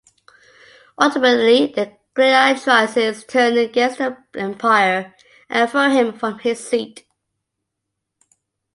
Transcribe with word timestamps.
Ultimately 0.99 1.67
the 1.67 1.95
gladiatrices 2.15 3.23
turn 3.27 3.55
against 3.55 3.99
the 3.99 4.17
emperor 4.33 5.13
and 5.47 5.69
throw 5.69 5.91
him 5.91 6.11
from 6.11 6.39
his 6.39 6.67
seat. 6.67 7.05